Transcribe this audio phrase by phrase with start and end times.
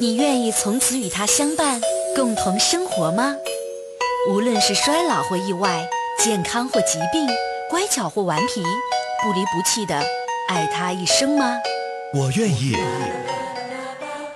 [0.00, 1.80] 你愿意从此与他相伴，
[2.14, 3.34] 共同生活吗？
[4.30, 5.88] 无论是衰老或意外，
[6.22, 7.26] 健康或疾病，
[7.70, 8.62] 乖巧或顽皮，
[9.22, 10.00] 不离不弃的
[10.48, 11.56] 爱他一生吗？
[12.14, 12.76] 我愿意。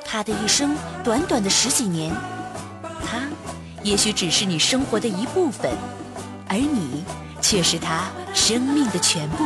[0.04, 2.12] 他的一生短短的十几年，
[3.06, 3.22] 他
[3.82, 5.70] 也许只是你生活的一部分，
[6.48, 7.04] 而你
[7.40, 9.44] 却是他生命的全部。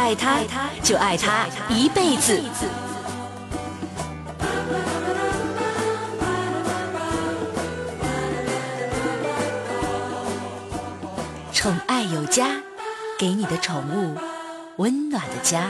[0.00, 0.40] 爱他，
[0.82, 2.40] 就爱他一辈子。
[11.52, 12.46] 宠爱有家，
[13.18, 14.16] 给你的宠物
[14.78, 15.68] 温暖的家。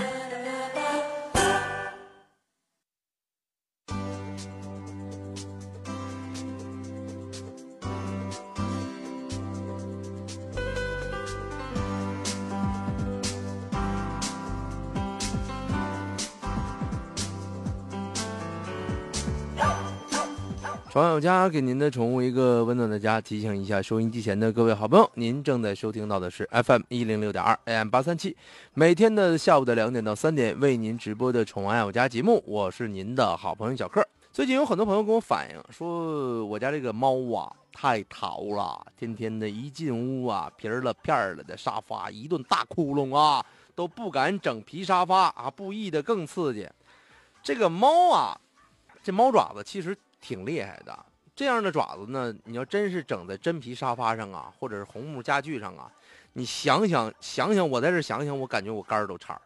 [20.92, 23.20] 宠爱我家，给您的宠物一个温暖的家。
[23.20, 28.36] 提醒一下收音机前的各位好朋友，您正在收听到的是 FM 一零六点二 AM 八三七，
[28.74, 34.04] 每天的下午的两点到三点为您直播的《宠爱我家》节目，我是您的好朋友小克。
[34.32, 46.68] 最近有很多朋友跟我反映说，我家这个猫啊太淘了，天天的一进屋啊，皮儿了片儿了的沙发一顿大窟窿啊，都不敢整皮沙发啊，布艺的更刺激。
[47.44, 48.40] 这个猫啊，
[49.04, 49.96] 这猫爪子其实。
[50.20, 55.90] 挺厉害的，这样的爪子呢，你要真是整在真皮沙发上啊，或者是红木家具上啊，
[56.34, 59.40] 你想想想想，我在这想想，我感觉我肝儿都颤。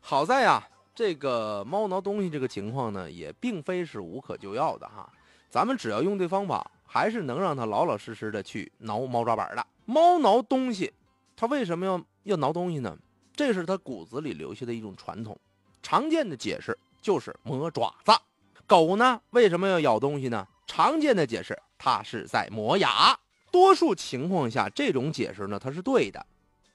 [0.00, 0.62] 好在呀，
[0.94, 5.10] 这个猫挠东西这个情况呢，也并非是无可救药的哈。
[5.48, 9.66] 咱们只要用对方法，还是能让它老老实实的去挠猫抓板的。
[9.84, 10.92] 猫挠东西，
[11.36, 12.96] 它为什么要要挠东西呢？
[13.34, 15.38] 这是它骨子里留下的一种传统。
[15.82, 18.12] 常见的解释就是磨爪子。
[18.66, 20.46] 狗呢为什么要咬东西呢？
[20.66, 23.16] 常见的解释，它是在磨牙。
[23.50, 26.24] 多数情况下，这种解释呢，它是对的，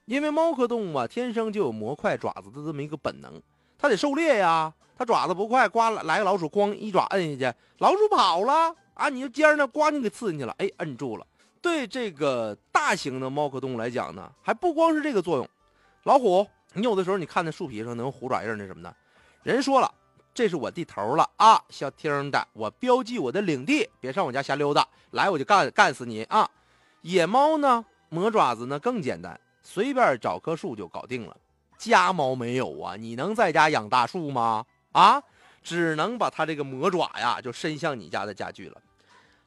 [0.06, 3.42] 因为猫科动物啊，天生就有磨快爪子的这么一个本能，
[3.78, 4.74] 它得狩猎呀。
[5.00, 11.28] 它爪子不快，呱来个老鼠，咣一爪摁下去，老鼠跑了啊，你就尖儿呢，呱你给刺进去了，哎，摁住了。
[11.62, 15.48] 对这个大型的猫科动物来讲呢，还不光是这个作用。
[16.04, 18.96] 老虎，你有的时候你看那树皮上能有虎爪印那什么的，
[19.44, 19.92] 人说了。
[20.38, 26.48] 这是我地头了啊，小听的，我标记我的领地，别上我家瞎溜达，来我就干干死你啊！
[27.02, 31.36] 野猫呢，磨爪子呢更简单，随便找棵树就搞定了。
[31.80, 34.64] 家猫没有啊，你能在家养大树吗？
[34.92, 35.20] 啊，
[35.64, 38.80] 只能把它这个魔爪呀，就伸向你家的家具了。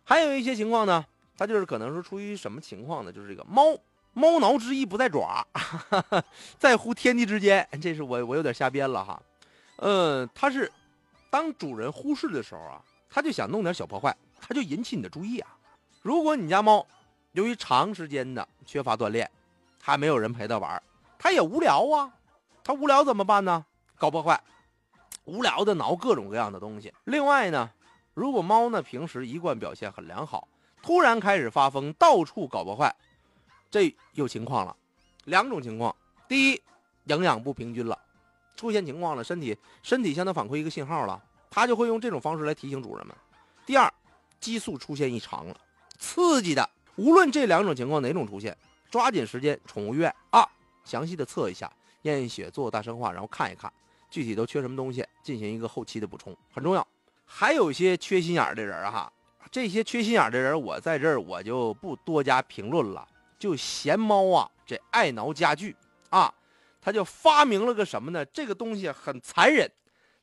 [0.03, 1.07] 还有一些情况呢，
[1.39, 3.13] 它就是可能是出于什么情况呢？
[3.13, 3.79] 就是这个猫
[4.13, 6.25] 猫挠之意不在爪，哈 哈
[6.59, 7.65] 在乎天地之间。
[7.81, 9.23] 这是我我有点瞎编了哈，
[9.77, 10.69] 嗯，它是。
[11.31, 15.57] 当主人忽视的时候啊，他就想弄点小破坏，他就引起你的注意啊。
[16.03, 16.85] 如果你家猫
[17.33, 19.31] 由于长时间的缺乏锻炼，
[19.81, 20.83] 还没有人陪它玩，
[21.19, 22.13] 它也无聊啊。
[22.65, 23.65] 它无聊怎么办呢？
[23.97, 24.43] 搞破坏，
[25.25, 26.93] 无聊的挠各种各样的东西。
[27.05, 27.71] 另外呢，
[28.15, 30.49] 如果猫呢平时一贯表现很良好，
[30.83, 32.95] 突然开始发疯，到处搞破坏，
[33.71, 34.77] 这有情况了。
[35.25, 35.95] 两种情况：
[36.27, 36.63] 第一，
[37.05, 37.99] 营养不平均了。
[38.61, 43.17] 出现情况了，身体身体向它反馈一个信号了，它就会用这种方式来提醒主人们。
[43.65, 43.91] 第二，
[44.39, 45.57] 激素出现异常了，
[45.99, 46.69] 刺激的。
[46.97, 48.55] 无论这两种情况哪种出现，
[48.91, 50.47] 抓紧时间宠物医院啊，
[50.85, 51.73] 详细的测一下，
[52.03, 53.73] 验血，做大生化，然后看一看
[54.11, 56.87] 具体都缺什么东西，进行一个后期的补充，很重要。
[57.25, 59.11] 还有一些缺心眼儿的人儿哈，
[59.51, 65.75] 这些缺心眼儿的人儿，我在这儿我就不多加评论了，就嫌猫啊这爱挠家具
[66.11, 66.31] 啊。
[66.81, 68.25] 他就发明了个什么呢？
[68.25, 69.71] 这个东西很残忍，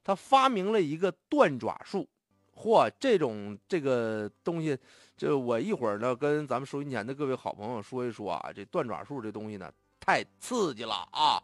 [0.03, 2.07] 他发明了一个断爪术。
[2.55, 4.75] 嚯，这种这个东西，
[5.15, 8.51] 就我一会儿呢跟咱们收音前的各位好朋友说一说啊。
[8.51, 11.39] 这断爪术这东西呢，太刺激了啊！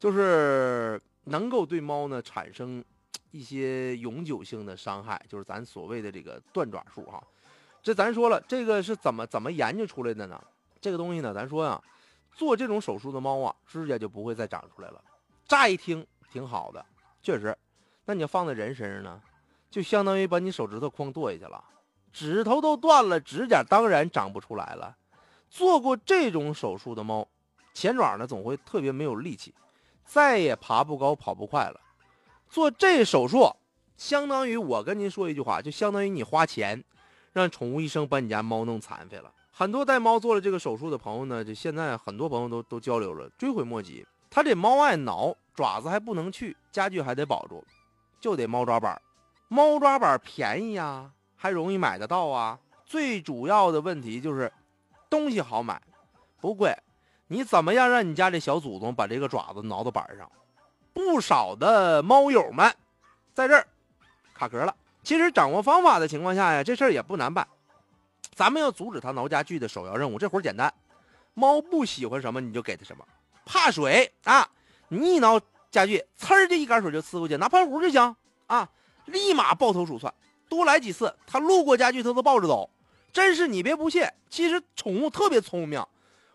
[0.00, 2.84] 就是能够对猫呢产生
[3.30, 7.22] 一些永久性的伤害，就是咱所谓的这个断爪术哈。
[7.80, 10.42] 这咱说了，这个是怎么怎么研究出来的呢？
[10.80, 11.80] 这个东西呢，咱说呀。
[12.38, 15.02] 做这种手术的猫啊，指甲就不会再长出来了。
[15.44, 16.86] 乍一听挺好的，
[17.20, 17.56] 确实。
[18.04, 19.20] 那你要放在人身上呢，
[19.68, 21.64] 就相当于把你手指头哐剁下去了，
[22.12, 24.96] 指头都断了，指甲当然长不出来了。
[25.50, 27.26] 做过这种手术的猫，
[27.74, 29.52] 前爪呢总会特别没有力气，
[30.04, 31.80] 再也爬不高、跑不快了。
[32.48, 33.52] 做这手术，
[33.96, 36.84] 相当于我跟您说一句话，就相当于你花钱
[37.32, 39.32] 让宠物医生把你家猫弄残废了。
[39.58, 44.06] 很多带猫做了这个手术的朋友呢，就现在很多朋友都都交流了，追悔莫及。
[44.30, 47.64] 他这猫爱挠，爪子还不能去，家具还得保住，
[48.20, 49.02] 就得猫抓板。
[49.48, 52.56] 猫抓板便宜呀，还容易买得到啊。
[52.86, 54.52] 最主要的问题就是
[55.10, 55.82] 东西好买，
[56.40, 56.72] 不贵。
[57.26, 60.30] 你怎么样让你家这小祖宗把这个爪子挠到板上？
[60.92, 62.72] 不少的猫友们
[63.34, 63.66] 在这儿
[64.32, 64.72] 卡壳了。
[65.02, 67.44] 其实掌握方法的情况下呀，这事儿也不难办。
[68.38, 70.72] 咱们要阻止它挠家具的首要任务，这活简单。
[71.34, 73.04] 猫不喜欢什么你就给它什么。
[73.44, 74.48] 怕水啊，
[74.86, 75.40] 你一挠
[75.72, 78.14] 家具，呲儿就一杆水就呲过去，拿喷壶就行
[78.46, 78.70] 啊，
[79.06, 80.14] 立马抱头鼠窜。
[80.48, 82.70] 多来几次，它路过家具它都抱着走。
[83.12, 85.84] 真是你别不信，其实宠物特别聪明。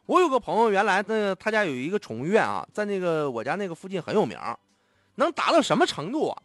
[0.05, 4.37] 我有个朋友，原来那他家有一个宠物院啊，在那个我家那个附近很有名，
[5.15, 6.43] 能达到什么程度啊？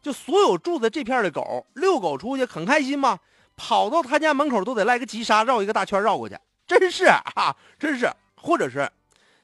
[0.00, 3.18] 就所有住在这片的狗，遛狗出去很开心嘛，
[3.56, 6.36] 跑到他家门口都得来个急刹，绕一个大圈绕过去。
[6.66, 8.10] 真是啊， 真是。
[8.40, 8.88] 或者是，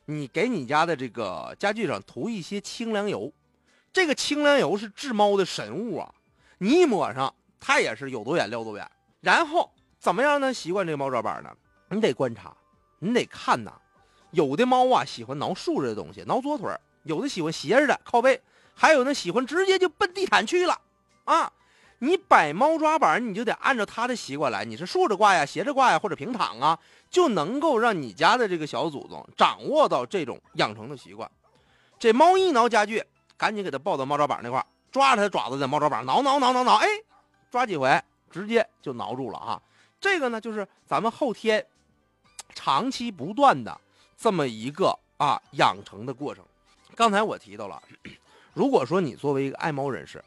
[0.04, 3.32] 你给你家的这个家具上涂一些清凉油，
[3.92, 6.14] 这个清凉油是治猫的神物啊！
[6.58, 8.88] 你一抹上，它也是有多远撂多远。
[9.20, 9.68] 然后
[9.98, 10.54] 怎么样能？
[10.54, 11.50] 习惯这个猫抓板呢？
[11.88, 12.56] 你得观察。
[13.00, 13.72] 你得看呐，
[14.30, 16.70] 有的猫啊喜欢挠竖着的东西，挠左腿
[17.02, 18.40] 有的喜欢斜着的靠背，
[18.74, 20.80] 还有那喜欢直接就奔地毯去了，
[21.24, 21.52] 啊！
[22.00, 26.78] 你摆猫抓板，你就得按照它的习惯来，你是竖着挂呀、斜着挂呀，或者平躺啊，
[27.08, 31.30] 就能够让你家的这个小祖宗掌握到这种养成的习惯。
[31.98, 33.02] 这猫一挠家具，
[33.36, 36.88] 赶紧给它抱到猫抓板那块抓着它爪子在猫抓板挠挠挠挠挠，哎，
[37.50, 39.62] 抓几回直接就挠住了啊！
[40.00, 41.64] 这个呢，就是咱们后天。
[42.56, 43.80] 长期不断的
[44.16, 46.44] 这么一个啊养成的过程，
[46.94, 47.82] 刚才我提到了，
[48.54, 50.24] 如果说你作为一个爱猫人士，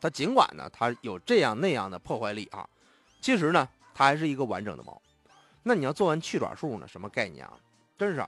[0.00, 2.68] 它尽管呢它有这样那样的破坏力啊，
[3.20, 5.00] 其实呢它还是一个完整的猫。
[5.62, 7.52] 那你要做完去爪术呢，什么概念啊？
[7.96, 8.26] 真是，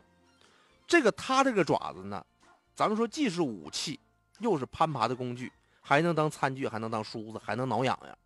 [0.86, 2.24] 这个它这个爪子呢，
[2.74, 3.98] 咱们说既是武器，
[4.38, 5.50] 又是攀爬的工具，
[5.80, 8.18] 还能当餐具，还能当梳子，还能挠痒痒。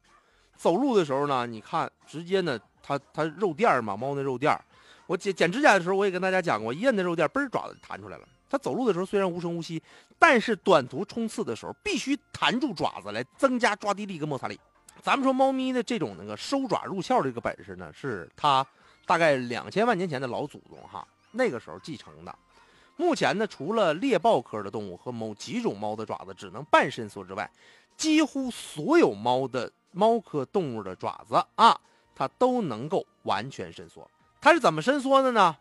[0.57, 4.61] 走路的时候呢，你看直接呢，它它肉垫儿嘛，猫那肉垫儿。
[5.07, 8.29] 我剪剪指甲的时候，我也跟大家讲过，一摁那肉垫，嘣爪子弹出来了。
[8.49, 9.83] 它走路的时候虽然无声无息，
[10.19, 14.59] 但是短途冲刺的时候必须弹住爪子来增加抓地力跟摩擦力。
[15.03, 18.67] 咱们说猫咪的这种那个收爪入鞘这个本事呢，是它
[19.05, 22.35] 大概两千万年前的老祖宗哈那个时候继承的。
[22.97, 27.49] 目前呢，除了猎豹科的动物和某几种猫的爪子只能半伸缩之外，
[27.97, 31.79] 几乎所有猫的猫科动物的爪子啊，
[32.15, 34.11] 它都能够完全伸缩。
[34.41, 35.55] 它是怎么伸缩的呢？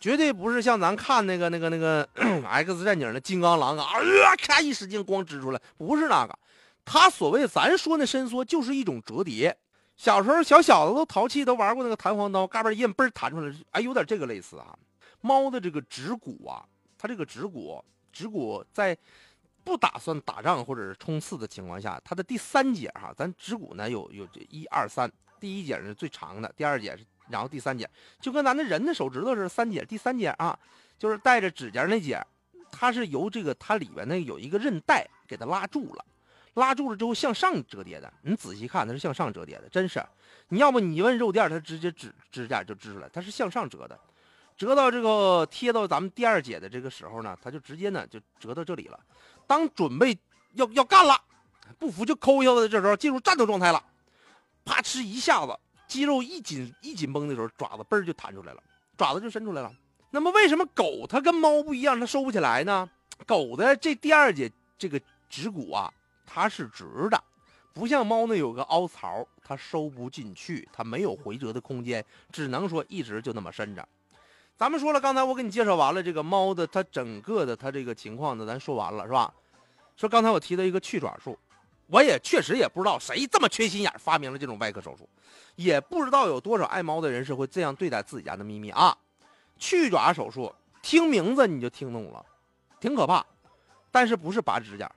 [0.00, 2.08] 绝对不是像咱看那个、那个、那个
[2.46, 6.38] X 战警的金刚狼啊，啊，咔一使劲光支出来，不是那个。
[6.84, 9.56] 他所谓咱说那伸缩，就是一种折叠。
[9.96, 14.78] 小时候小小子都淘气，都玩过那个弹簧刀，嘎嘣一摁，嘣弹出来，哎，有点这个类似啊。
[15.20, 16.64] 猫的这个指骨啊，
[16.96, 18.96] 它这个指骨，指骨在
[19.64, 25.10] 不打算打仗或者是冲刺的情况下，它的第三节哈，咱指骨呢有有这一二三，
[25.40, 27.04] 第一节是最长的，第二节是。
[27.28, 27.88] 然后第三节
[28.20, 30.58] 就跟咱的人的手指头是三节，第三节啊，
[30.98, 32.24] 就是带着指甲那节，
[32.70, 36.04] 它是由这个它里边那有一个韧带给它拉住了，
[36.54, 38.12] 拉住了之后向上折叠的。
[38.22, 40.04] 你仔细看，它是向上折叠的，真是。
[40.48, 43.98] 你要不你问肉垫，它直接指指甲就支出来，它是向上折的，
[44.56, 48.98] 折到这个贴到咱们第二节的这个时候呢，它就直接呢就折到这里了。
[49.46, 50.16] 当准备
[50.54, 51.20] 要要干了，
[51.78, 53.84] 不服就抠一下子，这时候进入战斗状态了，
[54.64, 55.54] 啪哧一下子。
[55.88, 58.62] 肌肉一紧一紧绷的时候，爪子嘣儿就弹出来了，
[58.96, 59.72] 爪子就伸出来了。
[60.10, 62.88] 那么为什么狗它跟猫不一样，它收不起来呢？
[63.26, 65.92] 狗的这第二节这个指骨啊，
[66.24, 67.20] 它是直的，
[67.72, 73.88] 不像猫那有个凹槽，它收不进去，它没有回折的空间，只能说一直就那么伸着。
[74.56, 79.32] 咱们说了，刚才我给你介绍完了这个猫的它整个的它这个情况呢，咱说完了是吧？
[79.96, 81.38] 说刚才我提到一个去爪术。
[81.88, 85.08] 我也确实也不知道谁这么缺心眼发明了这种外科手术，
[85.56, 88.96] 也不知道有多少爱猫的人士会这样对待自己家的咪咪啊！
[89.58, 92.24] 去爪手术，听名字你就听懂了，
[92.78, 93.24] 挺可怕，
[93.90, 94.90] 但是不是拔指甲，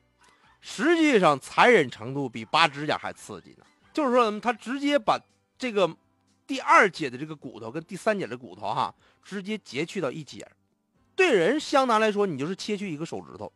[0.60, 3.66] 实际上残忍程度比拔指甲还刺激呢。
[3.94, 5.20] 就是说，他直接把
[5.58, 5.90] 这个
[6.46, 8.94] 第二节的这个骨头跟第三节的骨头哈，
[9.24, 10.46] 直接截去到一节，
[11.16, 13.52] 对人相当来说，你就是切去一个手指头。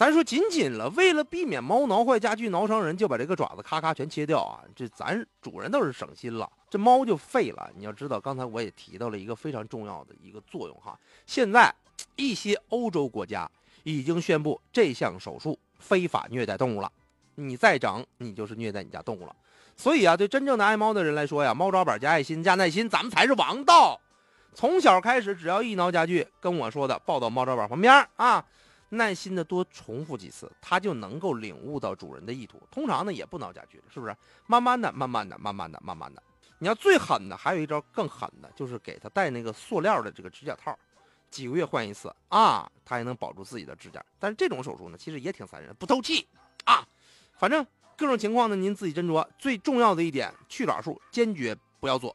[0.00, 4.64] 咱说仅仅了，为了避免猫挠坏家具、挠伤人，就把这个爪子咔咔全切掉啊！
[4.74, 7.70] 这咱主人倒是省心了，这猫就废了。
[7.76, 10.98] 你要知道，刚才我也提到了一个非常重要的一个作用哈。
[11.26, 11.70] 现在
[12.16, 13.46] 一些欧洲国家
[13.82, 16.90] 已经宣布这项手术非法虐待动物了，
[17.34, 19.36] 你再整，你就是虐待你家动物了。
[19.76, 24.00] 所以啊，对真正的爱猫的人来说呀，猫抓板加爱心加耐心，咱们才是王道。
[24.54, 28.42] 从小开始，只要一挠家具，跟我说的，抱到猫抓板旁边啊。
[28.90, 32.60] 耐心的多重复几次，它就能够领悟到主人的意图。
[32.70, 34.16] 通常呢，也不挠家具，是不是？
[34.46, 36.22] 慢慢的，慢慢的，慢慢的，慢慢的。
[36.58, 40.78] 你要最狠的，还有一招更狠的，就是给它戴那个塑料的这个指甲套，
[41.30, 44.04] 几个月换一次啊，它还能保住自己的指甲。
[44.18, 46.26] 但是这种手术呢，其实也挺残忍，不透气
[46.64, 46.86] 啊。
[47.38, 47.64] 反正
[47.96, 49.26] 各种情况呢，您自己斟酌。
[49.38, 52.14] 最重要的一点，去爪术坚决不要做。